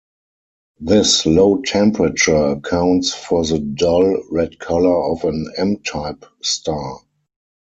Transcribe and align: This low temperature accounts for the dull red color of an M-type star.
This 0.79 1.27
low 1.27 1.61
temperature 1.61 2.35
accounts 2.53 3.13
for 3.13 3.45
the 3.45 3.59
dull 3.59 4.23
red 4.31 4.57
color 4.57 5.11
of 5.11 5.23
an 5.25 5.53
M-type 5.59 6.25
star. 6.41 7.01